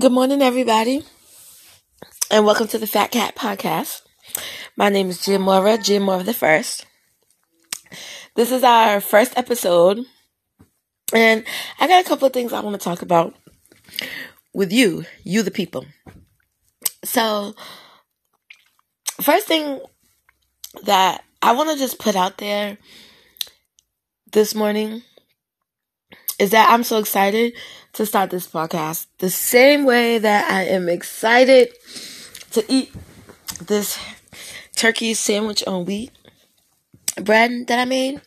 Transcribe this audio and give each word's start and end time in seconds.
Good 0.00 0.10
morning, 0.10 0.40
everybody, 0.40 1.04
and 2.30 2.46
welcome 2.46 2.66
to 2.68 2.78
the 2.78 2.86
Fat 2.86 3.10
Cat 3.10 3.36
Podcast. 3.36 4.00
My 4.74 4.88
name 4.88 5.10
is 5.10 5.22
Jim 5.22 5.42
Mora, 5.42 5.76
Jim 5.76 6.04
Mora 6.04 6.22
the 6.22 6.32
First. 6.32 6.86
This 8.34 8.50
is 8.50 8.64
our 8.64 9.02
first 9.02 9.36
episode, 9.36 9.98
and 11.12 11.44
I 11.78 11.88
got 11.88 12.02
a 12.02 12.08
couple 12.08 12.26
of 12.26 12.32
things 12.32 12.54
I 12.54 12.60
want 12.60 12.80
to 12.80 12.82
talk 12.82 13.02
about 13.02 13.34
with 14.54 14.72
you, 14.72 15.04
you 15.24 15.42
the 15.42 15.50
people. 15.50 15.84
So, 17.04 17.54
first 19.20 19.46
thing 19.46 19.78
that 20.84 21.22
I 21.42 21.52
want 21.52 21.68
to 21.68 21.76
just 21.76 21.98
put 21.98 22.16
out 22.16 22.38
there 22.38 22.78
this 24.32 24.54
morning 24.54 25.02
is 26.42 26.50
that 26.50 26.68
I'm 26.70 26.82
so 26.82 26.98
excited 26.98 27.52
to 27.92 28.04
start 28.04 28.30
this 28.30 28.48
podcast 28.48 29.06
the 29.18 29.30
same 29.30 29.84
way 29.84 30.18
that 30.18 30.50
I 30.50 30.64
am 30.64 30.88
excited 30.88 31.72
to 32.50 32.64
eat 32.68 32.92
this 33.64 33.96
turkey 34.74 35.14
sandwich 35.14 35.62
on 35.68 35.84
wheat 35.84 36.10
bread 37.22 37.68
that 37.68 37.78
I 37.78 37.84
made 37.84 38.20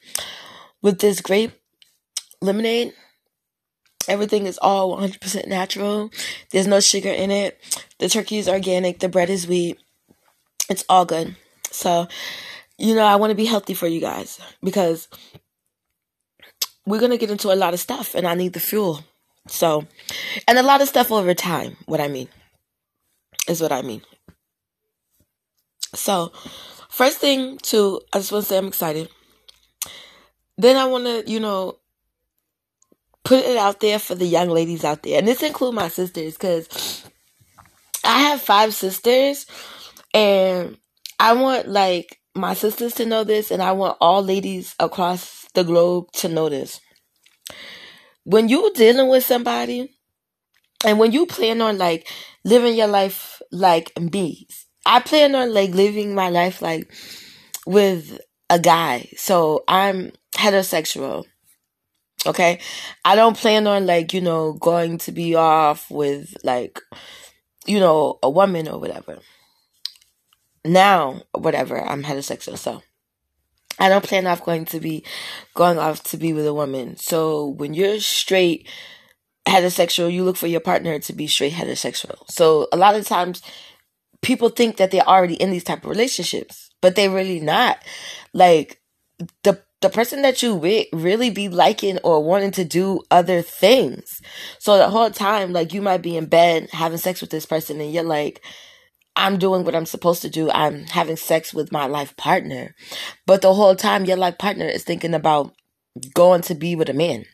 with 0.81 0.99
this 0.99 1.19
grape 1.19 1.51
lemonade. 2.41 2.93
Everything 4.07 4.45
is 4.45 4.59
all 4.61 4.97
100% 4.97 5.47
natural. 5.47 6.09
There's 6.51 6.67
no 6.67 6.79
sugar 6.79 7.09
in 7.09 7.31
it. 7.31 7.59
The 7.99 8.07
turkey 8.07 8.37
is 8.37 8.47
organic. 8.47 8.99
The 8.99 9.09
bread 9.09 9.29
is 9.29 9.45
wheat. 9.45 9.77
It's 10.69 10.85
all 10.87 11.03
good. 11.03 11.35
So, 11.69 12.07
you 12.77 12.95
know, 12.95 13.05
I 13.05 13.17
want 13.17 13.31
to 13.31 13.35
be 13.35 13.45
healthy 13.45 13.73
for 13.73 13.87
you 13.87 13.99
guys 13.99 14.39
because 14.63 15.09
we're 16.85 16.99
going 16.99 17.11
to 17.11 17.17
get 17.17 17.31
into 17.31 17.51
a 17.51 17.55
lot 17.55 17.73
of 17.73 17.79
stuff 17.79 18.15
and 18.15 18.27
I 18.27 18.35
need 18.35 18.53
the 18.53 18.59
fuel. 18.59 19.03
So, 19.47 19.85
and 20.47 20.57
a 20.57 20.63
lot 20.63 20.81
of 20.81 20.87
stuff 20.87 21.11
over 21.11 21.33
time, 21.33 21.77
what 21.85 22.01
I 22.01 22.07
mean 22.07 22.29
is 23.47 23.61
what 23.61 23.71
I 23.71 23.81
mean. 23.81 24.01
So, 25.93 26.31
first 26.89 27.19
thing 27.19 27.57
to, 27.59 28.01
I 28.11 28.19
just 28.19 28.31
want 28.31 28.45
to 28.45 28.49
say 28.49 28.57
I'm 28.57 28.67
excited. 28.67 29.09
Then 30.57 30.77
I 30.77 30.85
want 30.85 31.05
to, 31.05 31.31
you 31.31 31.39
know, 31.39 31.77
put 33.23 33.43
it 33.43 33.57
out 33.57 33.79
there 33.79 33.99
for 33.99 34.15
the 34.15 34.25
young 34.25 34.49
ladies 34.49 34.83
out 34.83 35.03
there. 35.03 35.19
And 35.19 35.27
this 35.27 35.43
include 35.43 35.75
my 35.75 35.89
sisters 35.89 36.33
because 36.33 37.05
I 38.03 38.19
have 38.19 38.41
five 38.41 38.73
sisters 38.73 39.45
and 40.13 40.77
I 41.19 41.33
want 41.33 41.67
like 41.67 42.19
my 42.35 42.53
sisters 42.53 42.93
to 42.95 43.05
know 43.05 43.23
this 43.23 43.51
and 43.51 43.61
I 43.61 43.71
want 43.73 43.97
all 44.01 44.23
ladies 44.23 44.75
across 44.79 45.47
the 45.53 45.63
globe 45.63 46.11
to 46.13 46.27
know 46.27 46.49
this 46.49 46.81
when 48.23 48.49
you're 48.49 48.71
dealing 48.71 49.07
with 49.07 49.23
somebody 49.23 49.95
and 50.85 50.99
when 50.99 51.11
you 51.11 51.25
plan 51.25 51.61
on 51.61 51.77
like 51.77 52.07
living 52.43 52.75
your 52.75 52.87
life 52.87 53.41
like 53.51 53.91
me, 53.99 54.47
I 54.85 54.99
plan 54.99 55.35
on 55.35 55.53
like 55.53 55.71
living 55.71 56.13
my 56.13 56.29
life 56.29 56.61
like 56.61 56.91
with 57.65 58.19
a 58.49 58.59
guy. 58.59 59.09
So 59.17 59.63
I'm 59.67 60.11
heterosexual. 60.33 61.25
Okay. 62.25 62.59
I 63.03 63.15
don't 63.15 63.37
plan 63.37 63.67
on 63.67 63.85
like, 63.85 64.13
you 64.13 64.21
know, 64.21 64.53
going 64.53 64.97
to 64.99 65.11
be 65.11 65.35
off 65.35 65.89
with 65.91 66.33
like, 66.43 66.79
you 67.65 67.79
know, 67.79 68.19
a 68.23 68.29
woman 68.29 68.67
or 68.67 68.79
whatever. 68.79 69.19
Now, 70.65 71.21
whatever, 71.33 71.79
I'm 71.81 72.03
heterosexual. 72.03 72.57
So 72.57 72.81
I 73.79 73.89
don't 73.89 74.03
plan 74.03 74.27
off 74.27 74.43
going 74.43 74.65
to 74.65 74.79
be 74.79 75.03
going 75.53 75.77
off 75.77 76.03
to 76.03 76.17
be 76.17 76.33
with 76.33 76.47
a 76.47 76.53
woman. 76.53 76.97
So 76.97 77.47
when 77.47 77.73
you're 77.73 77.99
straight 77.99 78.67
heterosexual, 79.47 80.11
you 80.11 80.23
look 80.23 80.37
for 80.37 80.47
your 80.47 80.59
partner 80.59 80.97
to 80.99 81.13
be 81.13 81.27
straight 81.27 81.53
heterosexual. 81.53 82.29
So 82.29 82.67
a 82.71 82.77
lot 82.77 82.95
of 82.95 83.05
times 83.05 83.41
people 84.21 84.49
think 84.49 84.77
that 84.77 84.91
they're 84.91 85.07
already 85.07 85.35
in 85.35 85.51
these 85.51 85.63
type 85.63 85.83
of 85.83 85.89
relationships, 85.89 86.71
but 86.81 86.95
they 86.95 87.09
really 87.09 87.39
not. 87.39 87.77
Like 88.33 88.81
the 89.43 89.61
the 89.81 89.89
person 89.89 90.23
that 90.23 90.41
you 90.41 90.55
with 90.55 90.87
really 90.93 91.29
be 91.29 91.47
liking 91.47 91.99
or 91.99 92.23
wanting 92.23 92.49
to 92.49 92.65
do 92.65 93.01
other 93.11 93.43
things. 93.43 94.19
So 94.57 94.77
the 94.77 94.89
whole 94.89 95.11
time, 95.11 95.53
like 95.53 95.73
you 95.73 95.81
might 95.81 96.01
be 96.01 96.17
in 96.17 96.25
bed 96.25 96.69
having 96.71 96.97
sex 96.97 97.21
with 97.21 97.29
this 97.29 97.45
person 97.45 97.79
and 97.79 97.93
you're 97.93 98.03
like, 98.03 98.41
I'm 99.15 99.37
doing 99.37 99.63
what 99.63 99.75
I'm 99.75 99.85
supposed 99.85 100.21
to 100.23 100.29
do. 100.29 100.51
I'm 100.51 100.85
having 100.85 101.15
sex 101.15 101.53
with 101.53 101.71
my 101.71 101.85
life 101.85 102.15
partner. 102.17 102.75
But 103.25 103.41
the 103.41 103.53
whole 103.53 103.75
time, 103.75 104.05
your 104.05 104.17
life 104.17 104.37
partner 104.37 104.65
is 104.65 104.83
thinking 104.83 105.13
about 105.13 105.53
going 106.13 106.41
to 106.43 106.55
be 106.55 106.75
with 106.75 106.89
a 106.89 106.93
man. 106.93 107.25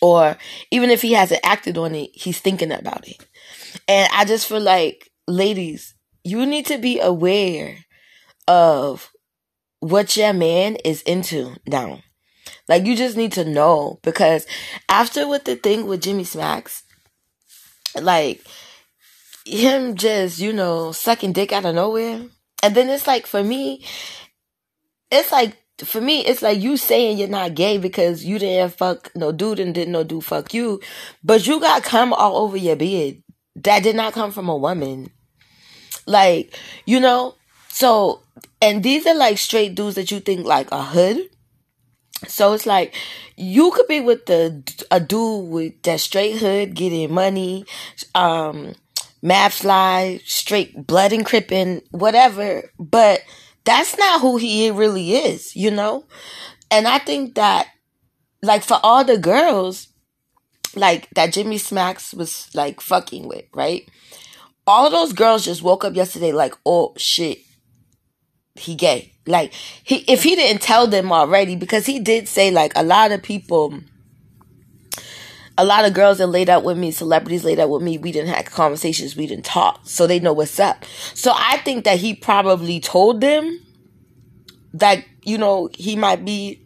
Or 0.00 0.36
even 0.70 0.90
if 0.90 1.02
he 1.02 1.12
hasn't 1.12 1.44
acted 1.44 1.76
on 1.76 1.94
it, 1.94 2.10
he's 2.14 2.40
thinking 2.40 2.72
about 2.72 3.06
it. 3.06 3.26
And 3.86 4.08
I 4.12 4.24
just 4.24 4.46
feel 4.46 4.60
like, 4.60 5.10
ladies, 5.26 5.94
you 6.24 6.46
need 6.46 6.66
to 6.66 6.78
be 6.78 7.00
aware 7.00 7.78
of 8.46 9.10
what 9.80 10.16
your 10.16 10.32
man 10.32 10.76
is 10.84 11.02
into 11.02 11.56
now. 11.66 12.00
Like, 12.68 12.86
you 12.86 12.96
just 12.96 13.16
need 13.16 13.32
to 13.32 13.44
know 13.44 13.98
because 14.02 14.46
after 14.88 15.26
with 15.26 15.44
the 15.44 15.56
thing 15.56 15.86
with 15.86 16.02
Jimmy 16.02 16.24
Smacks, 16.24 16.82
like, 18.00 18.44
him 19.48 19.94
just, 19.94 20.38
you 20.38 20.52
know, 20.52 20.92
sucking 20.92 21.32
dick 21.32 21.52
out 21.52 21.64
of 21.64 21.74
nowhere. 21.74 22.22
And 22.62 22.74
then 22.74 22.88
it's 22.88 23.06
like, 23.06 23.26
for 23.26 23.42
me, 23.42 23.84
it's 25.10 25.32
like, 25.32 25.56
for 25.84 26.00
me, 26.00 26.24
it's 26.24 26.42
like 26.42 26.60
you 26.60 26.76
saying 26.76 27.18
you're 27.18 27.28
not 27.28 27.54
gay 27.54 27.78
because 27.78 28.24
you 28.24 28.38
didn't 28.38 28.74
fuck 28.74 29.14
no 29.14 29.30
dude 29.30 29.60
and 29.60 29.74
didn't 29.74 29.92
no 29.92 30.02
dude 30.02 30.24
fuck 30.24 30.52
you, 30.52 30.80
but 31.22 31.46
you 31.46 31.60
got 31.60 31.84
cum 31.84 32.12
all 32.12 32.38
over 32.38 32.56
your 32.56 32.76
bed. 32.76 33.22
That 33.56 33.82
did 33.82 33.96
not 33.96 34.12
come 34.12 34.32
from 34.32 34.48
a 34.48 34.56
woman. 34.56 35.10
Like, 36.06 36.58
you 36.84 37.00
know, 37.00 37.36
so, 37.68 38.22
and 38.60 38.82
these 38.82 39.06
are 39.06 39.14
like 39.14 39.38
straight 39.38 39.74
dudes 39.74 39.94
that 39.96 40.10
you 40.10 40.20
think 40.20 40.46
like 40.46 40.68
a 40.72 40.82
hood. 40.82 41.28
So 42.26 42.52
it's 42.52 42.66
like 42.66 42.94
you 43.36 43.70
could 43.70 43.86
be 43.86 44.00
with 44.00 44.26
the 44.26 44.64
a 44.90 44.98
dude 44.98 45.48
with 45.48 45.80
that 45.82 46.00
straight 46.00 46.38
hood 46.38 46.74
getting 46.74 47.12
money, 47.14 47.64
um, 48.16 48.74
slide, 49.22 50.20
straight 50.24 50.86
blood 50.86 51.12
and 51.12 51.26
crippin', 51.26 51.82
whatever. 51.90 52.70
But 52.78 53.20
that's 53.64 53.96
not 53.98 54.20
who 54.20 54.36
he 54.36 54.70
really 54.70 55.14
is, 55.14 55.54
you 55.54 55.70
know? 55.70 56.06
And 56.70 56.86
I 56.86 56.98
think 56.98 57.34
that, 57.34 57.66
like, 58.42 58.62
for 58.62 58.78
all 58.82 59.04
the 59.04 59.18
girls, 59.18 59.88
like, 60.74 61.08
that 61.10 61.32
Jimmy 61.32 61.58
Smacks 61.58 62.14
was, 62.14 62.48
like, 62.54 62.80
fucking 62.80 63.26
with, 63.26 63.44
right? 63.54 63.88
All 64.66 64.86
of 64.86 64.92
those 64.92 65.12
girls 65.12 65.44
just 65.44 65.62
woke 65.62 65.84
up 65.84 65.94
yesterday 65.94 66.32
like, 66.32 66.54
oh, 66.66 66.92
shit, 66.96 67.38
he 68.54 68.74
gay. 68.74 69.14
Like, 69.26 69.52
he, 69.82 69.96
if 70.08 70.22
he 70.22 70.36
didn't 70.36 70.62
tell 70.62 70.86
them 70.86 71.12
already, 71.12 71.56
because 71.56 71.86
he 71.86 71.98
did 71.98 72.28
say, 72.28 72.50
like, 72.50 72.72
a 72.76 72.82
lot 72.82 73.12
of 73.12 73.22
people 73.22 73.80
a 75.58 75.64
lot 75.64 75.84
of 75.84 75.92
girls 75.92 76.18
that 76.18 76.28
laid 76.28 76.48
out 76.48 76.62
with 76.62 76.78
me, 76.78 76.92
celebrities 76.92 77.44
laid 77.44 77.58
out 77.58 77.68
with 77.68 77.82
me, 77.82 77.98
we 77.98 78.12
didn't 78.12 78.32
have 78.32 78.46
conversations, 78.46 79.16
we 79.16 79.26
didn't 79.26 79.44
talk. 79.44 79.80
So 79.82 80.06
they 80.06 80.20
know 80.20 80.32
what's 80.32 80.60
up. 80.60 80.84
So 81.14 81.32
I 81.34 81.58
think 81.58 81.84
that 81.84 81.98
he 81.98 82.14
probably 82.14 82.78
told 82.78 83.20
them 83.20 83.60
that, 84.72 85.04
you 85.24 85.36
know, 85.36 85.68
he 85.74 85.96
might 85.96 86.24
be 86.24 86.62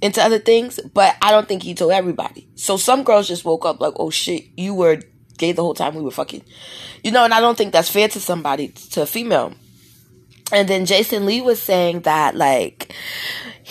into 0.00 0.22
other 0.22 0.38
things, 0.38 0.78
but 0.94 1.16
I 1.20 1.32
don't 1.32 1.48
think 1.48 1.64
he 1.64 1.74
told 1.74 1.90
everybody. 1.90 2.48
So 2.54 2.76
some 2.76 3.02
girls 3.02 3.26
just 3.26 3.44
woke 3.44 3.66
up 3.66 3.80
like, 3.80 3.94
oh 3.96 4.10
shit, 4.10 4.44
you 4.56 4.74
were 4.74 5.02
gay 5.36 5.50
the 5.50 5.62
whole 5.62 5.74
time 5.74 5.96
we 5.96 6.02
were 6.02 6.12
fucking. 6.12 6.44
You 7.02 7.10
know, 7.10 7.24
and 7.24 7.34
I 7.34 7.40
don't 7.40 7.58
think 7.58 7.72
that's 7.72 7.90
fair 7.90 8.06
to 8.08 8.20
somebody, 8.20 8.68
to 8.68 9.02
a 9.02 9.06
female. 9.06 9.52
And 10.52 10.68
then 10.68 10.86
Jason 10.86 11.26
Lee 11.26 11.40
was 11.40 11.60
saying 11.60 12.02
that, 12.02 12.36
like, 12.36 12.94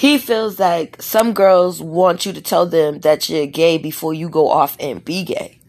he 0.01 0.17
feels 0.17 0.57
like 0.59 0.99
some 0.99 1.31
girls 1.31 1.79
want 1.79 2.25
you 2.25 2.33
to 2.33 2.41
tell 2.41 2.65
them 2.65 3.01
that 3.01 3.29
you're 3.29 3.45
gay 3.45 3.77
before 3.77 4.15
you 4.15 4.29
go 4.29 4.49
off 4.49 4.75
and 4.79 5.05
be 5.05 5.23
gay. 5.23 5.59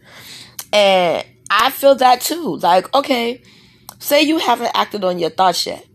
And 0.71 1.23
I 1.51 1.69
feel 1.69 1.93
that 1.93 2.21
too. 2.21 2.55
Like, 2.55 2.91
okay, 2.95 3.43
say 3.99 4.23
you 4.23 4.39
haven't 4.39 4.71
acted 4.73 5.03
on 5.03 5.19
your 5.19 5.29
thoughts 5.29 5.67
yet. 5.67 5.85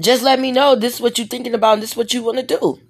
Just 0.00 0.22
let 0.22 0.40
me 0.40 0.52
know 0.52 0.74
this 0.74 0.94
is 0.94 1.00
what 1.02 1.18
you're 1.18 1.26
thinking 1.26 1.52
about 1.52 1.74
and 1.74 1.82
this 1.82 1.90
is 1.90 1.96
what 1.98 2.14
you 2.14 2.22
want 2.22 2.38
to 2.38 2.46
do. 2.46 2.80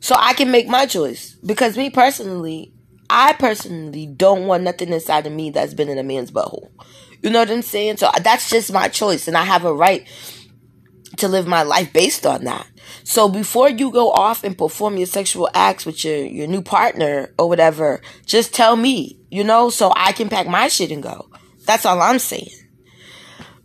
So 0.00 0.16
I 0.18 0.34
can 0.34 0.50
make 0.50 0.68
my 0.68 0.84
choice. 0.84 1.36
Because 1.36 1.74
me 1.78 1.88
personally, 1.88 2.74
I 3.08 3.32
personally 3.32 4.04
don't 4.04 4.46
want 4.46 4.64
nothing 4.64 4.92
inside 4.92 5.26
of 5.26 5.32
me 5.32 5.48
that's 5.48 5.72
been 5.72 5.88
in 5.88 5.96
a 5.96 6.02
man's 6.02 6.30
butthole. 6.30 6.70
You 7.22 7.30
know 7.30 7.38
what 7.38 7.50
I'm 7.50 7.62
saying? 7.62 7.96
So 7.96 8.10
that's 8.20 8.50
just 8.50 8.70
my 8.70 8.88
choice. 8.88 9.28
And 9.28 9.36
I 9.36 9.44
have 9.44 9.64
a 9.64 9.72
right 9.72 10.06
to 11.18 11.28
live 11.28 11.46
my 11.46 11.62
life 11.62 11.92
based 11.92 12.26
on 12.26 12.44
that. 12.44 12.66
So 13.04 13.28
before 13.28 13.68
you 13.68 13.90
go 13.90 14.10
off 14.10 14.44
and 14.44 14.56
perform 14.56 14.96
your 14.96 15.06
sexual 15.06 15.48
acts 15.54 15.86
with 15.86 16.04
your, 16.04 16.16
your 16.16 16.46
new 16.46 16.62
partner 16.62 17.32
or 17.38 17.48
whatever, 17.48 18.00
just 18.26 18.54
tell 18.54 18.76
me, 18.76 19.18
you 19.30 19.44
know, 19.44 19.70
so 19.70 19.92
I 19.94 20.12
can 20.12 20.28
pack 20.28 20.46
my 20.46 20.68
shit 20.68 20.90
and 20.90 21.02
go. 21.02 21.28
That's 21.66 21.86
all 21.86 22.00
I'm 22.00 22.18
saying. 22.18 22.50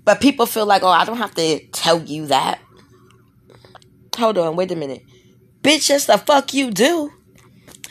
But 0.03 0.21
people 0.21 0.45
feel 0.45 0.65
like, 0.65 0.83
oh, 0.83 0.87
I 0.87 1.05
don't 1.05 1.17
have 1.17 1.35
to 1.35 1.59
tell 1.67 2.01
you 2.01 2.27
that. 2.27 2.59
Hold 4.17 4.37
on, 4.37 4.55
wait 4.55 4.71
a 4.71 4.75
minute. 4.75 5.03
Bitch, 5.61 5.87
just 5.87 6.07
the 6.07 6.17
fuck 6.17 6.53
you 6.53 6.71
do. 6.71 7.11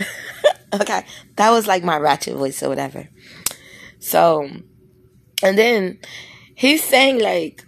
okay, 0.72 1.04
that 1.36 1.50
was 1.50 1.66
like 1.66 1.84
my 1.84 1.98
ratchet 1.98 2.34
voice 2.34 2.62
or 2.62 2.68
whatever. 2.68 3.08
So, 3.98 4.48
and 5.42 5.58
then 5.58 5.98
he's 6.54 6.82
saying 6.82 7.20
like, 7.20 7.65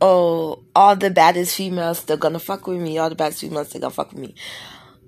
oh, 0.00 0.64
all 0.74 0.96
the 0.96 1.10
baddest 1.10 1.56
females, 1.56 2.04
they're 2.04 2.16
gonna 2.16 2.38
fuck 2.38 2.66
with 2.66 2.80
me. 2.80 2.98
All 2.98 3.08
the 3.08 3.14
baddest 3.14 3.40
females, 3.40 3.70
they're 3.70 3.80
gonna 3.80 3.90
fuck 3.90 4.12
with 4.12 4.20
me. 4.20 4.34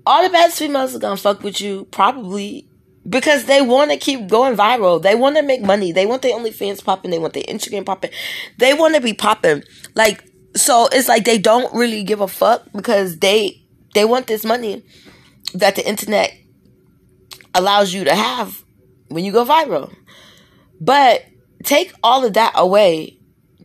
All 0.05 0.23
the 0.23 0.29
baddest 0.29 0.59
females 0.59 0.95
are 0.95 0.99
gonna 0.99 1.17
fuck 1.17 1.43
with 1.43 1.61
you, 1.61 1.85
probably. 1.91 2.67
Because 3.07 3.45
they 3.45 3.61
want 3.61 3.91
to 3.91 3.97
keep 3.97 4.27
going 4.27 4.55
viral. 4.55 5.01
They 5.01 5.15
want 5.15 5.37
to 5.37 5.41
make 5.41 5.61
money. 5.61 5.91
They 5.91 6.05
want 6.05 6.21
their 6.21 6.37
OnlyFans 6.37 6.83
popping. 6.83 7.11
They 7.11 7.17
want 7.17 7.33
their 7.33 7.43
Instagram 7.43 7.85
popping. 7.85 8.11
They 8.57 8.73
want 8.73 8.93
to 8.93 9.01
be 9.01 9.13
popping. 9.13 9.63
Like, 9.95 10.23
so 10.55 10.87
it's 10.91 11.07
like 11.07 11.23
they 11.23 11.37
don't 11.37 11.73
really 11.73 12.03
give 12.03 12.21
a 12.21 12.27
fuck 12.27 12.65
because 12.73 13.17
they, 13.17 13.63
they 13.95 14.05
want 14.05 14.27
this 14.27 14.43
money 14.43 14.83
that 15.53 15.75
the 15.75 15.87
internet 15.87 16.33
allows 17.55 17.93
you 17.93 18.03
to 18.03 18.13
have 18.13 18.63
when 19.07 19.23
you 19.23 19.31
go 19.31 19.45
viral. 19.45 19.93
But 20.79 21.25
take 21.63 21.93
all 22.03 22.25
of 22.25 22.33
that 22.33 22.53
away. 22.55 23.18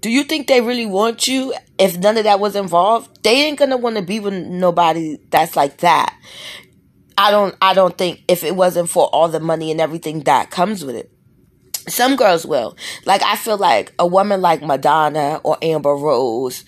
Do 0.05 0.11
you 0.11 0.23
think 0.23 0.49
they 0.49 0.61
really 0.61 0.85
want 0.85 1.27
you 1.27 1.55
if 1.79 1.97
none 1.97 2.19
of 2.19 2.25
that 2.25 2.39
was 2.39 2.57
involved? 2.57 3.23
They 3.23 3.47
ain't 3.47 3.59
gonna 3.59 3.79
want 3.79 3.97
to 3.97 4.03
be 4.03 4.21
with 4.21 4.35
nobody 4.35 5.17
that's 5.31 5.57
like 5.57 5.79
that. 5.79 6.15
I 7.17 7.31
don't 7.31 7.57
I 7.63 7.73
don't 7.73 7.97
think 7.97 8.21
if 8.29 8.45
it 8.45 8.55
wasn't 8.55 8.91
for 8.91 9.07
all 9.07 9.29
the 9.29 9.41
money 9.41 9.71
and 9.71 9.81
everything 9.81 10.21
that 10.25 10.51
comes 10.51 10.85
with 10.85 10.95
it. 10.95 11.11
Some 11.89 12.17
girls 12.17 12.45
will. 12.45 12.77
Like 13.07 13.23
I 13.23 13.37
feel 13.37 13.57
like 13.57 13.95
a 13.99 14.07
woman 14.07 14.43
like 14.43 14.61
Madonna 14.61 15.41
or 15.43 15.57
Amber 15.63 15.95
Rose 15.95 16.67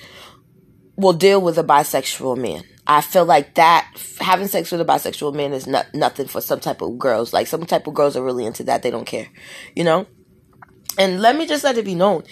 will 0.96 1.12
deal 1.12 1.42
with 1.42 1.58
a 1.58 1.62
bisexual 1.62 2.38
man. 2.38 2.64
I 2.86 3.02
feel 3.02 3.26
like 3.26 3.56
that 3.56 4.00
having 4.18 4.48
sex 4.48 4.72
with 4.72 4.80
a 4.80 4.86
bisexual 4.86 5.34
man 5.34 5.52
is 5.52 5.66
not 5.66 5.92
nothing 5.92 6.26
for 6.26 6.40
some 6.40 6.60
type 6.60 6.80
of 6.80 6.98
girls. 6.98 7.34
Like 7.34 7.48
some 7.48 7.66
type 7.66 7.86
of 7.86 7.92
girls 7.92 8.16
are 8.16 8.24
really 8.24 8.46
into 8.46 8.64
that. 8.64 8.82
They 8.82 8.90
don't 8.90 9.04
care, 9.06 9.28
you 9.74 9.84
know. 9.84 10.06
And 10.98 11.20
let 11.20 11.36
me 11.36 11.46
just 11.46 11.64
let 11.64 11.76
it 11.76 11.84
be 11.84 11.94
known, 11.94 12.22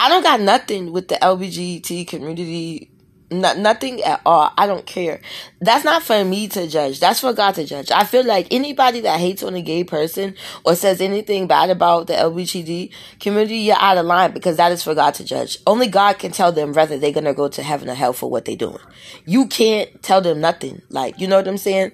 I 0.00 0.08
don't 0.08 0.22
got 0.22 0.40
nothing 0.40 0.92
with 0.92 1.08
the 1.08 1.16
LGBT 1.16 2.06
community 2.06 2.90
not, 3.30 3.58
nothing 3.58 4.02
at 4.02 4.20
all. 4.24 4.52
I 4.56 4.66
don't 4.66 4.86
care. 4.86 5.20
That's 5.60 5.84
not 5.84 6.02
for 6.02 6.24
me 6.24 6.48
to 6.48 6.66
judge. 6.66 7.00
That's 7.00 7.20
for 7.20 7.32
God 7.32 7.54
to 7.56 7.64
judge. 7.64 7.90
I 7.90 8.04
feel 8.04 8.24
like 8.24 8.48
anybody 8.50 9.00
that 9.00 9.20
hates 9.20 9.42
on 9.42 9.54
a 9.54 9.62
gay 9.62 9.84
person 9.84 10.34
or 10.64 10.74
says 10.74 11.00
anything 11.00 11.46
bad 11.46 11.70
about 11.70 12.06
the 12.06 12.14
LGBT 12.14 12.92
community, 13.20 13.56
you're 13.56 13.76
out 13.78 13.98
of 13.98 14.06
line 14.06 14.32
because 14.32 14.56
that 14.56 14.72
is 14.72 14.82
for 14.82 14.94
God 14.94 15.14
to 15.14 15.24
judge. 15.24 15.58
Only 15.66 15.88
God 15.88 16.18
can 16.18 16.32
tell 16.32 16.52
them 16.52 16.72
whether 16.72 16.98
they're 16.98 17.12
gonna 17.12 17.34
go 17.34 17.48
to 17.48 17.62
heaven 17.62 17.88
or 17.88 17.94
hell 17.94 18.12
for 18.12 18.30
what 18.30 18.44
they're 18.44 18.56
doing. 18.56 18.78
You 19.26 19.46
can't 19.46 20.02
tell 20.02 20.20
them 20.20 20.40
nothing. 20.40 20.82
Like, 20.90 21.18
you 21.18 21.26
know 21.26 21.36
what 21.36 21.48
I'm 21.48 21.58
saying? 21.58 21.92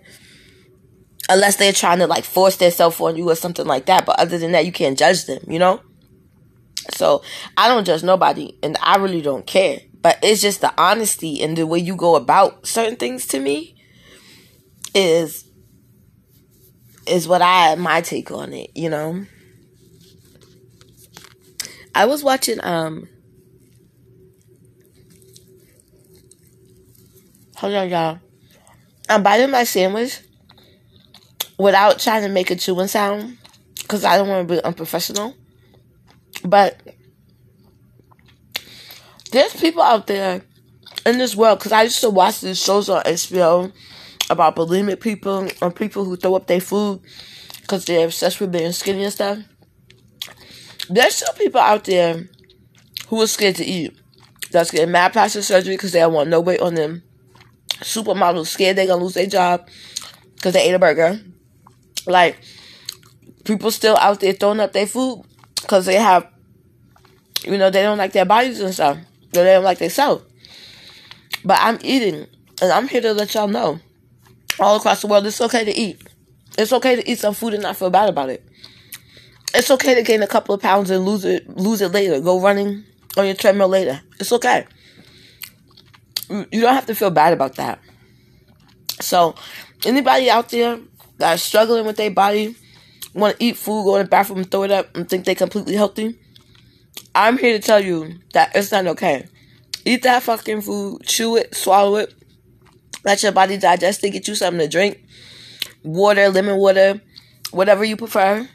Unless 1.29 1.56
they're 1.56 1.73
trying 1.73 1.99
to 1.99 2.06
like 2.06 2.25
force 2.25 2.56
themselves 2.56 3.00
on 3.00 3.17
you 3.17 3.31
or 3.31 3.37
something 3.37 3.67
like 3.67 3.87
that. 3.87 4.05
But 4.05 4.19
other 4.19 4.38
than 4.38 4.52
that, 4.52 4.67
you 4.67 4.73
can't 4.73 4.99
judge 4.99 5.26
them, 5.26 5.43
you 5.47 5.58
know? 5.58 5.81
So 6.91 7.23
I 7.56 7.69
don't 7.69 7.85
judge 7.85 8.03
nobody 8.03 8.56
and 8.62 8.77
I 8.82 8.97
really 8.97 9.23
don't 9.23 9.47
care. 9.47 9.81
But 10.03 10.19
it's 10.23 10.41
just 10.41 10.61
the 10.61 10.73
honesty 10.81 11.43
and 11.43 11.56
the 11.56 11.67
way 11.67 11.79
you 11.79 11.94
go 11.94 12.17
about 12.17 12.67
certain 12.67 12.97
things 12.97 13.27
to 13.29 13.41
me 13.41 13.77
is 14.94 15.44
is 17.06 17.29
what 17.29 17.43
I 17.43 17.75
my 17.75 18.00
take 18.00 18.31
on 18.31 18.53
it, 18.53 18.71
you 18.75 18.88
know. 18.88 19.27
I 21.94 22.06
was 22.06 22.23
watching 22.23 22.62
um 22.65 23.09
Hold 27.56 27.75
on 27.75 27.91
y'all. 27.91 28.19
I'm 29.11 29.23
biting 29.23 29.50
my 29.50 29.65
sandwich 29.65 30.21
without 31.59 31.99
trying 31.99 32.23
to 32.23 32.31
make 32.31 32.50
a 32.50 32.56
chewing 32.56 32.87
sound 32.87 33.37
because 33.83 34.03
I 34.03 34.17
don't 34.17 34.29
want 34.29 34.49
to 34.49 34.55
be 34.55 34.65
unprofessional. 34.65 35.35
But 36.45 36.81
there's 39.31 39.55
people 39.55 39.83
out 39.83 40.07
there 40.07 40.43
in 41.07 41.19
this 41.19 41.37
world 41.37 41.59
because 41.59 41.73
I 41.73 41.85
used 41.85 42.01
to 42.01 42.11
watch 42.11 42.41
these 42.41 42.63
shows 42.63 42.89
on 42.89 43.03
HBO 43.05 43.73
about 44.29 44.57
bulimic 44.57 45.01
people 45.01 45.49
or 45.61 45.71
people 45.71 46.05
who 46.05 46.17
throw 46.17 46.37
up 46.37 46.47
their 46.47 46.61
food 46.61 47.01
because 47.61 47.85
they're 47.85 48.07
obsessed 48.07 48.41
with 48.41 48.53
being 48.53 48.73
skinny 48.73 49.05
and 49.05 49.13
stuff. 49.13 49.39
There's 50.89 51.17
still 51.17 51.35
people 51.35 51.61
out 51.61 51.85
there 51.85 52.29
who 53.09 53.23
are 53.23 53.27
scared 53.27 53.57
to 53.57 53.65
eat. 53.65 53.97
That's 54.51 54.71
getting 54.71 54.91
mad 54.91 55.13
plastic 55.13 55.45
surgery 55.45 55.75
because 55.75 55.93
they 55.93 56.01
don't 56.01 56.13
want 56.13 56.31
no 56.31 56.41
weight 56.41 56.61
on 56.61 56.75
them. 56.75 57.03
Supermodels 57.69 58.47
scared 58.47 58.77
they're 58.77 58.87
gonna 58.87 59.03
lose 59.03 59.15
their 59.15 59.27
job 59.27 59.69
because 60.35 60.55
they 60.55 60.69
ate 60.69 60.75
a 60.75 60.79
burger. 60.79 61.21
Like 62.07 62.39
people 63.45 63.71
still 63.71 63.97
out 63.97 64.21
there 64.21 64.33
throwing 64.33 64.61
up 64.61 64.73
their 64.73 64.87
food 64.87 65.25
because 65.61 65.87
they 65.87 65.97
have, 65.97 66.27
you 67.45 67.57
know, 67.59 67.71
they 67.71 67.83
don't 67.83 67.99
like 67.99 68.12
their 68.12 68.25
bodies 68.25 68.61
and 68.61 68.73
stuff 68.73 68.99
they 69.33 69.45
don't 69.45 69.65
like 69.65 69.79
themselves. 69.79 70.25
But 71.45 71.59
I'm 71.61 71.79
eating, 71.83 72.27
and 72.61 72.73
I'm 72.73 72.89
here 72.89 73.01
to 73.01 73.15
let 73.15 73.35
y'all 73.35 73.49
know, 73.49 73.81
all 74.59 74.77
across 74.77 75.01
the 75.01 75.07
world, 75.07 75.27
it's 75.27 75.41
okay 75.41 75.65
to 75.65 75.73
eat. 75.73 76.03
It's 76.59 76.73
okay 76.73 76.97
to 76.97 77.11
eat 77.11 77.19
some 77.19 77.35
food 77.35 77.55
and 77.55 77.62
not 77.62 77.77
feel 77.77 77.91
bad 77.91 78.09
about 78.09 78.31
it. 78.31 78.45
It's 79.55 79.71
okay 79.71 79.95
to 79.95 80.03
gain 80.03 80.23
a 80.23 80.27
couple 80.27 80.55
of 80.55 80.61
pounds 80.61 80.91
and 80.91 81.05
lose 81.05 81.25
it, 81.25 81.49
lose 81.49 81.81
it 81.81 81.93
later. 81.93 82.21
Go 82.21 82.41
running 82.41 82.85
on 83.17 83.27
your 83.27 83.35
treadmill 83.35 83.69
later. 83.69 84.01
It's 84.19 84.33
okay. 84.33 84.67
You 86.29 86.61
don't 86.61 86.75
have 86.75 86.87
to 86.87 86.95
feel 86.95 87.11
bad 87.11 87.33
about 87.33 87.57
that. 87.57 87.81
So, 89.01 89.35
anybody 89.85 90.31
out 90.31 90.51
there 90.51 90.79
that's 91.17 91.43
struggling 91.43 91.87
with 91.87 91.97
their 91.97 92.11
body, 92.11 92.55
want 93.15 93.39
to 93.39 93.45
eat 93.45 93.57
food, 93.57 93.85
go 93.85 93.97
in 93.97 94.05
the 94.05 94.09
bathroom, 94.09 94.45
throw 94.45 94.65
it 94.65 94.71
up, 94.71 94.95
and 94.97 95.09
think 95.09 95.25
they're 95.25 95.35
completely 95.35 95.75
healthy, 95.75 96.19
I'm 97.15 97.39
here 97.39 97.59
to 97.59 97.65
tell 97.65 97.81
you 97.81 98.21
that 98.35 98.55
it's 98.55 98.73
not 98.73 98.87
okay. 98.87 99.27
Eat 99.85 100.03
that 100.03 100.23
fucking 100.23 100.61
food, 100.61 101.03
chew 101.05 101.37
it, 101.37 101.55
swallow 101.55 101.97
it, 101.97 102.15
let 103.05 103.23
your 103.23 103.33
body 103.33 103.57
digest 103.57 104.05
it, 104.05 104.11
get 104.11 104.29
you 104.29 104.35
something 104.35 104.61
to 104.61 104.69
drink, 104.69 105.03
water, 105.83 106.29
lemon 106.29 106.57
water, 106.57 107.01
whatever 107.51 107.85
you 107.85 107.97
prefer, 107.97 108.49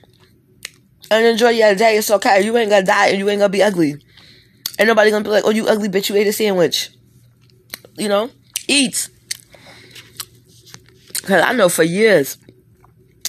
and 1.12 1.26
enjoy 1.26 1.50
your 1.50 1.76
day. 1.76 1.98
It's 1.98 2.12
okay. 2.12 2.44
You 2.44 2.56
ain't 2.58 2.70
gonna 2.70 2.86
die 2.86 3.08
and 3.08 3.20
you 3.20 3.30
ain't 3.30 3.40
gonna 3.40 3.50
be 3.50 3.64
ugly. 3.64 3.96
Ain't 4.78 4.88
nobody 4.88 5.12
gonna 5.12 5.24
be 5.24 5.30
like, 5.30 5.44
oh, 5.46 5.52
you 5.52 5.68
ugly 5.68 5.90
bitch, 5.90 6.10
you 6.10 6.16
ate 6.16 6.28
a 6.28 6.34
sandwich. 6.34 6.92
You 7.98 8.10
know? 8.10 8.30
Eat. 8.68 9.10
Because 11.14 11.44
I 11.44 11.54
know 11.54 11.70
for 11.70 11.84
years, 11.84 12.38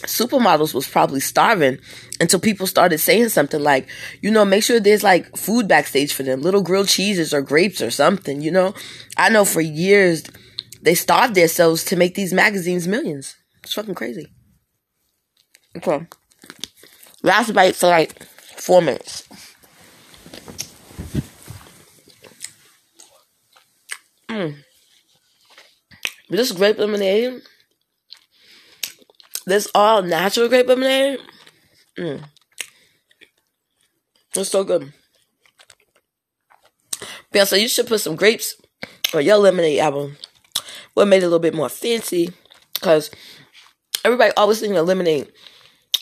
supermodels 0.07 0.75
was 0.75 0.89
probably 0.89 1.21
starving 1.21 1.79
until 2.21 2.41
people 2.41 2.67
started 2.67 2.99
saying 2.99 3.29
something 3.29 3.63
like, 3.63 3.89
you 4.23 4.31
know, 4.31 4.45
make 4.45 4.63
sure 4.63 4.81
there's 4.81 5.03
like 5.03 5.37
food 5.37 5.69
backstage 5.69 6.13
for 6.13 6.23
them, 6.23 6.43
little 6.43 6.63
grilled 6.63 6.89
cheeses 6.89 7.35
or 7.35 7.43
grapes 7.43 7.83
or 7.83 7.91
something, 7.91 8.41
you 8.41 8.51
know? 8.51 8.75
I 9.17 9.29
know 9.29 9.45
for 9.45 9.61
years 9.61 10.25
they 10.83 10.95
starved 10.95 11.35
themselves 11.35 11.85
to 11.87 11.97
make 11.97 12.15
these 12.15 12.33
magazines 12.33 12.89
millions. 12.89 13.37
It's 13.63 13.75
fucking 13.75 13.95
crazy. 13.95 14.33
Okay. 15.77 16.07
Last 17.23 17.53
bite 17.53 17.77
for 17.77 17.89
like 17.89 18.23
four 18.57 18.81
minutes. 18.81 19.29
Mm. 24.29 24.57
This 26.29 26.53
grape 26.53 26.79
lemonade 26.79 27.43
this 29.47 29.69
all 29.75 30.03
natural 30.03 30.49
grape 30.49 30.67
lemonade. 30.67 31.21
Mm. 31.99 32.25
It's 34.35 34.51
so 34.51 34.65
good. 34.65 34.93
Yeah, 37.33 37.45
so 37.45 37.57
you 37.57 37.69
should 37.69 37.87
put 37.87 38.01
some 38.01 38.17
grapes 38.17 38.57
on 39.15 39.25
your 39.25 39.39
lemonade 39.39 39.79
album. 39.79 40.17
What 40.95 41.09
made 41.09 41.19
it 41.19 41.27
a 41.27 41.27
little 41.27 41.39
bit 41.39 41.55
more 41.55 41.69
fancy? 41.69 42.31
Because 42.75 43.11
everybody 44.05 44.33
always 44.37 44.61
thinking 44.61 44.79
of 44.79 44.87
lemonade. 44.87 45.33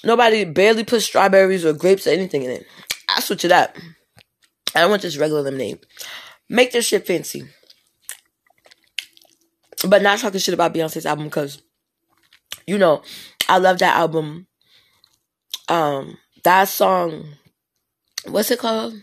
Nobody 0.04 0.44
barely 0.44 0.84
put 0.84 1.02
strawberries 1.02 1.64
or 1.64 1.72
grapes 1.72 2.06
or 2.06 2.10
anything 2.10 2.42
in 2.42 2.50
it. 2.50 2.66
I 3.08 3.20
switch 3.20 3.44
it 3.44 3.52
up. 3.52 3.76
I 4.74 4.80
don't 4.80 4.90
want 4.90 5.02
just 5.02 5.18
regular 5.18 5.42
lemonade. 5.42 5.84
Make 6.48 6.72
this 6.72 6.86
shit 6.86 7.06
fancy. 7.06 7.44
But 9.86 10.02
not 10.02 10.18
talking 10.18 10.40
shit 10.40 10.54
about 10.54 10.74
Beyonce's 10.74 11.06
album 11.06 11.26
because, 11.26 11.62
you 12.66 12.78
know, 12.78 13.02
I 13.48 13.58
love 13.58 13.78
that 13.78 13.96
album. 13.96 14.46
Um, 15.68 16.18
that 16.42 16.68
song, 16.68 17.24
what's 18.26 18.50
it 18.50 18.58
called? 18.58 18.94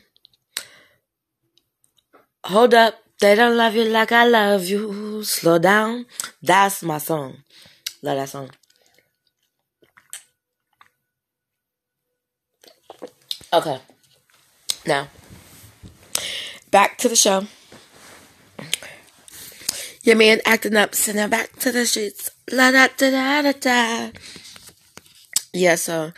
Hold 2.46 2.74
up, 2.74 2.96
they 3.22 3.36
don't 3.36 3.56
love 3.56 3.76
you 3.76 3.86
like 3.86 4.12
I 4.12 4.26
love 4.26 4.66
you. 4.66 5.24
Slow 5.24 5.60
down. 5.60 6.08
That's 6.42 6.82
my 6.82 6.98
song. 6.98 7.44
Love 8.02 8.18
that 8.18 8.30
song. 8.30 8.50
Okay. 13.54 13.80
Now, 14.88 15.08
back 16.72 16.98
to 16.98 17.10
the 17.10 17.16
show. 17.16 17.46
Your 20.04 20.16
man 20.16 20.42
acting 20.44 20.76
up, 20.76 20.96
sending 20.96 21.30
back 21.30 21.56
to 21.58 21.72
the 21.72 21.86
streets. 21.86 22.31
La 22.52 22.72
da 22.72 22.88
da 22.98 23.10
da 23.10 23.42
da 23.42 23.52
da. 23.52 24.12
Yeah, 25.54 25.76
so 25.76 26.12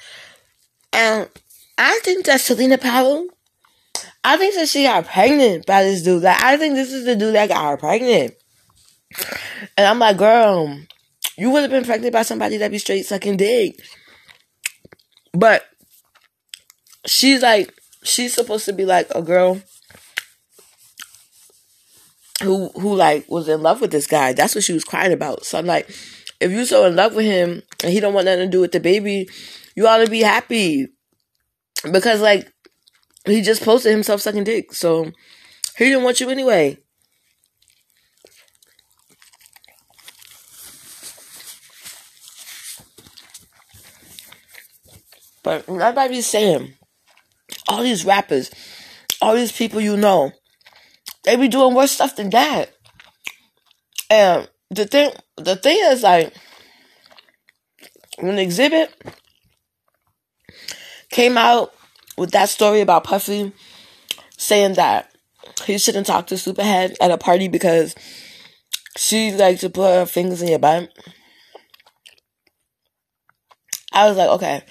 and 0.91 1.29
I 1.77 1.99
think 2.03 2.25
that 2.25 2.39
Selena 2.41 2.77
Powell, 2.77 3.27
I 4.23 4.37
think 4.37 4.55
that 4.55 4.69
she 4.69 4.83
got 4.83 5.05
pregnant 5.05 5.65
by 5.65 5.83
this 5.83 6.03
dude. 6.03 6.23
Like, 6.23 6.41
I 6.41 6.57
think 6.57 6.75
this 6.75 6.93
is 6.93 7.05
the 7.05 7.15
dude 7.15 7.35
that 7.35 7.49
got 7.49 7.69
her 7.71 7.77
pregnant. 7.77 8.35
And 9.77 9.87
I'm 9.87 9.99
like, 9.99 10.17
girl, 10.17 10.79
you 11.37 11.49
would 11.49 11.61
have 11.61 11.71
been 11.71 11.83
pregnant 11.83 12.13
by 12.13 12.21
somebody 12.21 12.57
that 12.57 12.71
be 12.71 12.77
straight 12.77 13.05
sucking 13.05 13.37
dick. 13.37 13.79
But 15.33 15.65
she's 17.05 17.41
like, 17.41 17.73
she's 18.03 18.33
supposed 18.33 18.65
to 18.65 18.73
be 18.73 18.85
like 18.85 19.07
a 19.15 19.21
girl 19.21 19.61
who 22.41 22.69
who 22.69 22.95
like 22.95 23.29
was 23.29 23.47
in 23.49 23.61
love 23.61 23.81
with 23.81 23.91
this 23.91 24.07
guy. 24.07 24.33
That's 24.33 24.53
what 24.53 24.63
she 24.63 24.73
was 24.73 24.83
crying 24.83 25.13
about. 25.13 25.45
So 25.45 25.57
I'm 25.57 25.65
like, 25.65 25.89
if 26.43 26.51
you're 26.51 26.65
so 26.65 26.85
in 26.85 26.95
love 26.97 27.15
with 27.15 27.25
him 27.25 27.63
and 27.83 27.93
he 27.93 28.01
don't 28.01 28.13
want 28.13 28.25
nothing 28.25 28.47
to 28.47 28.51
do 28.51 28.59
with 28.59 28.73
the 28.73 28.81
baby, 28.81 29.29
you 29.77 29.88
ought 29.88 30.03
to 30.03 30.12
be 30.12 30.19
happy 30.19 30.89
because 31.89 32.19
like 32.19 32.51
he 33.25 33.41
just 33.41 33.63
posted 33.63 33.93
himself 33.93 34.19
sucking 34.19 34.43
dick. 34.43 34.73
So 34.73 35.05
he 35.77 35.85
didn't 35.85 36.03
want 36.03 36.19
you 36.19 36.29
anyway. 36.29 36.77
But 45.43 45.67
everybody's 45.69 46.25
saying, 46.25 46.73
all 47.69 47.83
these 47.83 48.05
rappers, 48.05 48.51
all 49.21 49.35
these 49.35 49.51
people 49.53 49.79
you 49.79 49.95
know, 49.95 50.31
they 51.23 51.38
be 51.38 51.47
doing 51.47 51.73
worse 51.73 51.91
stuff 51.91 52.17
than 52.17 52.29
that. 52.31 52.73
And 54.09 54.50
the 54.70 54.86
thing, 54.86 55.12
the 55.38 55.55
thing 55.55 55.77
is 55.84 56.03
like, 56.03 56.34
when 58.20 58.36
the 58.36 58.46
Xzibit 58.46 58.89
came 61.10 61.38
out 61.38 61.74
with 62.17 62.32
that 62.32 62.50
story 62.50 62.82
about 62.82 63.03
Puffy 63.03 63.51
saying 64.38 64.74
that 64.74 65.12
he 65.65 65.77
shouldn't 65.77 66.08
talk 66.08 66.27
to 66.27 66.36
Superhead 66.36 66.96
at 67.01 67.12
a 67.12 67.17
party 67.17 67.48
because 67.48 67.96
she 68.98 69.32
likes 69.32 69.62
to 69.62 69.70
put 69.70 69.93
her 69.93 70.05
fingers 70.05 70.41
in 70.41 70.50
your 70.50 70.60
butt. 70.60 70.89
I 73.91 74.08
was 74.08 74.17
like, 74.17 74.29
okay, 74.29 74.63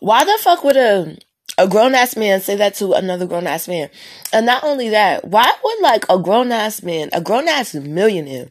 why 0.00 0.24
the 0.24 0.38
fuck 0.40 0.62
would 0.64 0.76
a 0.76 1.16
a 1.56 1.66
grown 1.66 1.94
ass 1.94 2.16
man 2.16 2.40
say 2.40 2.54
that 2.54 2.74
to 2.76 2.92
another 2.92 3.26
grown 3.26 3.46
ass 3.46 3.66
man? 3.66 3.90
And 4.32 4.46
not 4.46 4.62
only 4.62 4.90
that, 4.90 5.24
why 5.24 5.52
would 5.62 5.82
like 5.82 6.04
a 6.08 6.18
grown 6.18 6.52
ass 6.52 6.82
man, 6.82 7.08
a 7.12 7.20
grown 7.20 7.48
ass 7.48 7.74
millionaire, 7.74 8.48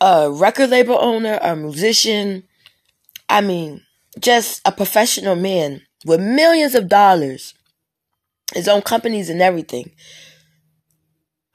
a 0.00 0.30
record 0.30 0.70
label 0.70 0.98
owner, 0.98 1.38
a 1.42 1.56
musician, 1.56 2.44
I 3.28 3.40
mean, 3.40 3.82
just 4.18 4.60
a 4.64 4.72
professional 4.72 5.36
man 5.36 5.82
with 6.04 6.20
millions 6.20 6.74
of 6.74 6.88
dollars, 6.88 7.54
his 8.54 8.68
own 8.68 8.82
companies 8.82 9.28
and 9.28 9.42
everything, 9.42 9.90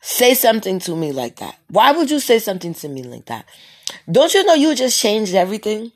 say 0.01 0.33
something 0.33 0.79
to 0.79 0.95
me 0.95 1.11
like 1.11 1.37
that? 1.37 1.57
Why 1.69 1.91
would 1.91 2.09
you 2.09 2.19
say 2.19 2.39
something 2.39 2.73
to 2.75 2.89
me 2.89 3.03
like 3.03 3.25
that? 3.25 3.45
Don't 4.11 4.33
you 4.33 4.43
know 4.43 4.53
you 4.53 4.75
just 4.75 4.99
changed 4.99 5.35
everything? 5.35 5.91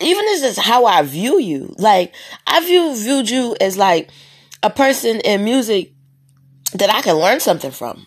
even 0.00 0.24
this 0.24 0.42
is 0.42 0.58
how 0.58 0.86
I 0.86 1.02
view 1.02 1.38
you. 1.38 1.74
Like 1.78 2.14
I 2.46 2.64
view 2.64 2.94
viewed 2.96 3.30
you 3.30 3.56
as 3.60 3.76
like 3.76 4.10
a 4.62 4.70
person 4.70 5.20
in 5.20 5.44
music 5.44 5.92
that 6.72 6.90
I 6.90 7.02
can 7.02 7.16
learn 7.16 7.40
something 7.40 7.70
from, 7.70 8.06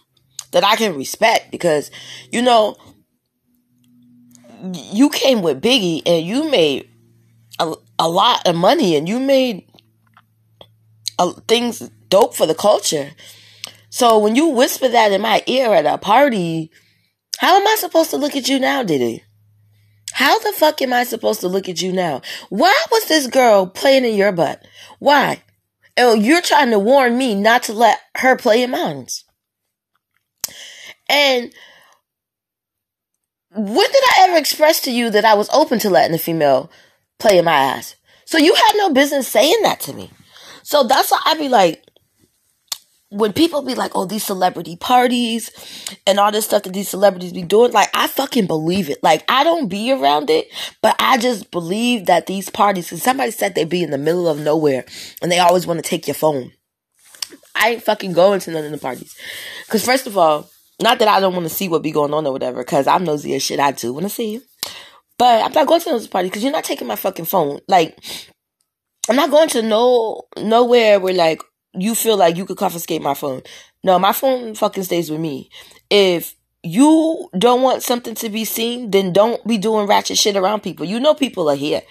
that 0.52 0.64
I 0.64 0.76
can 0.76 0.96
respect 0.96 1.52
because 1.52 1.92
you 2.32 2.42
know 2.42 2.76
you 4.72 5.10
came 5.10 5.42
with 5.42 5.62
Biggie 5.62 6.02
and 6.06 6.26
you 6.26 6.50
made 6.50 6.90
a, 7.60 7.74
a 8.00 8.10
lot 8.10 8.48
of 8.48 8.56
money 8.56 8.96
and 8.96 9.08
you 9.08 9.20
made 9.20 9.68
uh, 11.20 11.34
things 11.48 11.80
dope 12.10 12.34
for 12.34 12.46
the 12.46 12.56
culture. 12.56 13.12
So 13.90 14.18
when 14.18 14.36
you 14.36 14.48
whisper 14.48 14.88
that 14.88 15.12
in 15.12 15.22
my 15.22 15.44
ear 15.46 15.74
at 15.74 15.86
a 15.86 15.98
party, 15.98 16.72
how 17.40 17.58
am 17.58 17.68
I 17.68 17.76
supposed 17.78 18.10
to 18.12 18.18
look 18.18 18.36
at 18.36 18.48
you 18.48 18.60
now, 18.60 18.84
Diddy? 18.84 19.24
How 20.14 20.40
the 20.40 20.54
fuck 20.54 20.82
am 20.82 20.94
I 20.94 21.04
supposed 21.04 21.42
to 21.42 21.48
look 21.48 21.68
at 21.68 21.82
you 21.82 21.92
now? 21.92 22.22
Why 22.50 22.76
was 22.92 23.06
this 23.08 23.28
girl 23.28 23.66
playing 23.66 24.06
in 24.06 24.16
your 24.16 24.32
butt? 24.32 24.66
Why? 25.00 25.44
Oh, 25.98 26.14
you're 26.14 26.42
trying 26.42 26.72
to 26.72 26.80
warn 26.80 27.18
me 27.18 27.36
not 27.36 27.64
to 27.64 27.74
let 27.74 28.00
her 28.18 28.36
play 28.36 28.64
in 28.64 28.72
mine. 28.72 29.08
And 31.10 31.52
when 33.56 33.92
did 33.92 34.04
I 34.04 34.28
ever 34.28 34.38
express 34.38 34.82
to 34.82 34.92
you 34.92 35.10
that 35.12 35.26
I 35.26 35.36
was 35.36 35.50
open 35.52 35.80
to 35.80 35.90
letting 35.90 36.16
a 36.16 36.20
female 36.20 36.72
play 37.20 37.38
in 37.38 37.46
my 37.46 37.54
ass? 37.54 37.96
So 38.26 38.38
you 38.38 38.54
had 38.56 38.74
no 38.78 38.92
business 38.92 39.28
saying 39.28 39.62
that 39.64 39.80
to 39.82 39.94
me. 39.94 40.10
So 40.64 40.84
that's 40.84 41.12
why 41.12 41.22
I 41.26 41.38
be 41.38 41.50
like, 41.50 41.84
when 43.10 43.32
people 43.32 43.62
be 43.62 43.76
like, 43.76 43.92
oh, 43.94 44.06
these 44.06 44.24
celebrity 44.24 44.76
parties 44.76 45.52
and 46.08 46.20
all 46.20 46.32
this 46.32 46.46
stuff 46.46 46.64
that 46.64 46.74
these 46.74 46.90
celebrities 46.90 47.32
be 47.32 47.44
doing, 47.44 47.72
like, 47.72 47.90
I 47.94 48.08
fucking 48.08 48.48
believe 48.48 48.90
it. 48.90 49.04
Like, 49.04 49.24
I 49.30 49.44
don't 49.44 49.68
be 49.68 49.92
around 49.92 50.32
it, 50.32 50.48
but 50.82 50.96
I 50.98 51.20
just 51.20 51.52
believe 51.52 52.08
that 52.08 52.26
these 52.26 52.50
parties, 52.50 52.86
because 52.86 53.04
somebody 53.04 53.30
said 53.30 53.54
they 53.54 53.66
be 53.66 53.84
in 53.84 53.92
the 53.92 54.00
middle 54.00 54.28
of 54.28 54.40
nowhere 54.40 54.86
and 55.22 55.32
they 55.32 55.38
always 55.38 55.68
want 55.68 55.78
to 55.78 55.88
take 55.88 56.08
your 56.08 56.16
phone. 56.16 56.54
I 57.56 57.72
ain't 57.72 57.84
fucking 57.84 58.14
going 58.14 58.40
to 58.40 58.52
none 58.52 58.66
of 58.66 58.72
the 58.72 58.80
parties. 58.80 59.16
Because, 59.68 59.86
first 59.86 60.08
of 60.08 60.18
all, 60.18 60.50
not 60.84 61.00
that 61.00 61.08
I 61.08 61.20
don't 61.20 61.34
want 61.34 61.48
to 61.48 61.54
see 61.54 61.68
what 61.68 61.82
be 61.82 61.92
going 61.92 62.14
on 62.14 62.28
or 62.28 62.32
whatever, 62.32 62.60
because 62.60 62.88
I'm 62.88 63.04
nosy 63.04 63.34
as 63.36 63.44
shit. 63.44 63.60
I 63.60 63.72
do 63.72 63.94
want 63.94 64.04
to 64.04 64.10
see 64.10 64.34
you. 64.34 64.42
But 65.18 65.44
I'm 65.44 65.54
not 65.54 65.68
going 65.68 65.82
to 65.82 65.90
those 65.90 66.08
parties 66.08 66.32
because 66.32 66.44
you're 66.44 66.52
not 66.52 66.64
taking 66.64 66.88
my 66.88 66.96
fucking 66.96 67.26
phone. 67.26 67.60
Like, 67.68 67.98
I'm 69.10 69.16
not 69.16 69.32
going 69.32 69.50
to 69.50 69.62
no 69.62 70.24
nowhere 70.38 71.00
where 71.00 71.14
like 71.14 71.42
you 71.74 71.96
feel 71.96 72.18
like 72.18 72.38
you 72.38 72.46
could 72.46 72.58
confiscate 72.58 73.02
my 73.02 73.14
phone. 73.14 73.42
No, 73.84 74.00
my 74.00 74.14
phone 74.14 74.56
fucking 74.56 74.84
stays 74.84 75.10
with 75.12 75.20
me. 75.20 75.50
If 75.90 76.36
you 76.64 77.30
don't 77.38 77.62
want 77.62 77.84
something 77.84 78.16
to 78.16 78.30
be 78.30 78.46
seen, 78.46 78.92
then 78.92 79.12
don't 79.12 79.46
be 79.46 79.58
doing 79.58 79.88
ratchet 79.88 80.18
shit 80.18 80.36
around 80.36 80.62
people. 80.62 80.86
You 80.86 81.00
know 81.00 81.14
people 81.14 81.50
are 81.50 81.56
here. 81.56 81.82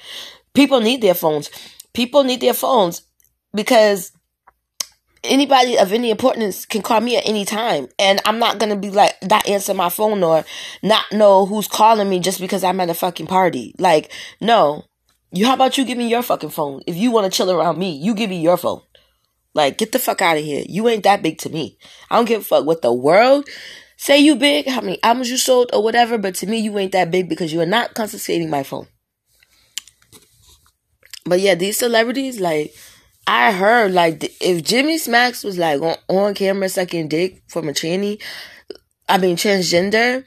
People 0.54 0.80
need 0.80 1.02
their 1.02 1.14
phones. 1.14 1.50
People 1.92 2.24
need 2.24 2.40
their 2.40 2.54
phones 2.54 3.02
because 3.54 4.12
anybody 5.24 5.78
of 5.78 5.92
any 5.92 6.10
importance 6.10 6.66
can 6.66 6.82
call 6.82 7.00
me 7.00 7.16
at 7.16 7.26
any 7.26 7.44
time. 7.44 7.88
And 7.98 8.20
I'm 8.24 8.38
not 8.38 8.58
gonna 8.58 8.76
be 8.76 8.90
like 8.90 9.14
not 9.22 9.48
answer 9.48 9.74
my 9.74 9.88
phone 9.88 10.22
or 10.22 10.44
not 10.82 11.04
know 11.12 11.46
who's 11.46 11.68
calling 11.68 12.08
me 12.08 12.20
just 12.20 12.40
because 12.40 12.64
I'm 12.64 12.80
at 12.80 12.90
a 12.90 12.94
fucking 12.94 13.26
party. 13.26 13.74
Like, 13.78 14.12
no. 14.40 14.84
You 15.34 15.46
how 15.46 15.54
about 15.54 15.78
you 15.78 15.84
give 15.84 15.96
me 15.96 16.08
your 16.08 16.22
fucking 16.22 16.50
phone? 16.50 16.82
If 16.86 16.96
you 16.96 17.10
wanna 17.10 17.30
chill 17.30 17.50
around 17.50 17.78
me, 17.78 17.96
you 17.96 18.14
give 18.14 18.30
me 18.30 18.40
your 18.40 18.56
phone. 18.56 18.82
Like, 19.54 19.78
get 19.78 19.92
the 19.92 19.98
fuck 19.98 20.22
out 20.22 20.38
of 20.38 20.44
here. 20.44 20.64
You 20.66 20.88
ain't 20.88 21.04
that 21.04 21.22
big 21.22 21.38
to 21.38 21.50
me. 21.50 21.78
I 22.10 22.16
don't 22.16 22.26
give 22.26 22.40
a 22.40 22.44
fuck 22.44 22.66
what 22.66 22.82
the 22.82 22.92
world 22.92 23.48
say 24.02 24.18
you 24.18 24.34
big, 24.34 24.66
how 24.66 24.80
many 24.80 25.00
albums 25.04 25.30
you 25.30 25.36
sold 25.36 25.70
or 25.72 25.80
whatever, 25.80 26.18
but 26.18 26.34
to 26.34 26.44
me 26.44 26.58
you 26.58 26.76
ain't 26.76 26.90
that 26.90 27.12
big 27.12 27.28
because 27.28 27.52
you 27.52 27.60
are 27.60 27.66
not 27.66 27.94
confiscating 27.94 28.50
my 28.50 28.64
phone. 28.64 28.88
But 31.24 31.38
yeah, 31.38 31.54
these 31.54 31.76
celebrities, 31.76 32.40
like, 32.40 32.74
I 33.26 33.52
heard, 33.52 33.92
like, 33.92 34.24
if 34.40 34.64
Jimmy 34.64 34.98
Smacks 34.98 35.44
was, 35.44 35.56
like, 35.56 35.80
on, 35.80 35.96
on 36.08 36.34
camera 36.34 36.68
sucking 36.68 37.08
dick 37.08 37.42
from 37.48 37.68
a 37.68 37.72
tranny, 37.72 38.20
I 39.08 39.18
mean, 39.18 39.36
transgender, 39.36 40.24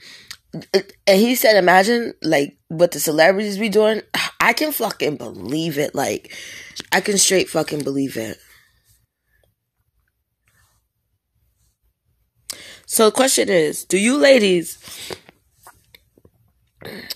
and 0.54 1.20
he 1.20 1.36
said, 1.36 1.58
imagine, 1.58 2.14
like, 2.22 2.58
what 2.70 2.92
the 2.92 3.00
celebrities 3.00 3.58
be 3.58 3.70
doing, 3.70 4.02
I 4.40 4.54
can 4.54 4.72
fucking 4.72 5.18
believe 5.18 5.78
it. 5.78 5.94
Like, 5.94 6.34
I 6.92 7.02
can 7.02 7.18
straight 7.18 7.50
fucking 7.50 7.84
believe 7.84 8.16
it. 8.16 8.38
So 12.86 13.06
the 13.06 13.12
question 13.12 13.50
is, 13.50 13.84
do 13.84 13.98
you 13.98 14.18
ladies, 14.18 14.78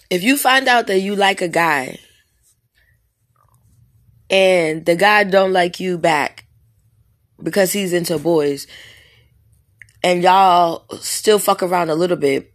if 0.09 0.23
you 0.23 0.35
find 0.35 0.67
out 0.67 0.87
that 0.87 0.99
you 0.99 1.15
like 1.15 1.41
a 1.41 1.47
guy 1.47 1.99
and 4.29 4.85
the 4.85 4.95
guy 4.95 5.23
don't 5.23 5.53
like 5.53 5.79
you 5.79 5.97
back 5.97 6.45
because 7.41 7.71
he's 7.71 7.93
into 7.93 8.17
boys 8.17 8.67
and 10.03 10.23
y'all 10.23 10.85
still 10.99 11.39
fuck 11.39 11.63
around 11.63 11.89
a 11.89 11.95
little 11.95 12.17
bit, 12.17 12.53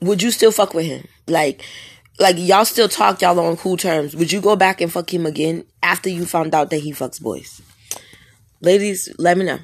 would 0.00 0.22
you 0.22 0.30
still 0.30 0.52
fuck 0.52 0.74
with 0.74 0.86
him? 0.86 1.06
Like, 1.26 1.62
like 2.18 2.36
y'all 2.38 2.64
still 2.64 2.88
talk 2.88 3.22
y'all 3.22 3.38
on 3.40 3.56
cool 3.56 3.76
terms. 3.76 4.14
Would 4.16 4.32
you 4.32 4.40
go 4.40 4.56
back 4.56 4.80
and 4.80 4.92
fuck 4.92 5.12
him 5.12 5.26
again 5.26 5.64
after 5.82 6.08
you 6.08 6.26
found 6.26 6.54
out 6.54 6.70
that 6.70 6.78
he 6.78 6.92
fucks 6.92 7.20
boys? 7.20 7.60
Ladies, 8.60 9.08
let 9.18 9.38
me 9.38 9.44
know. 9.44 9.58